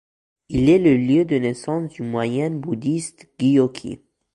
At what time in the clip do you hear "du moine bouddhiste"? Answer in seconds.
1.91-3.27